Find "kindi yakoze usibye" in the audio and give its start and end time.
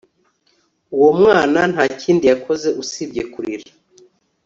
2.01-3.23